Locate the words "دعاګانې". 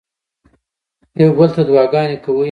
1.67-2.17